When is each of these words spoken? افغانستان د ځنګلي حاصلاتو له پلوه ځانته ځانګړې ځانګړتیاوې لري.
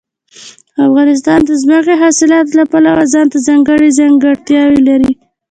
افغانستان 0.87 1.39
د 1.45 1.51
ځنګلي 1.63 1.95
حاصلاتو 2.01 2.51
له 2.59 2.63
پلوه 2.71 3.03
ځانته 3.13 3.37
ځانګړې 3.47 3.95
ځانګړتیاوې 3.99 4.79
لري. 4.89 5.11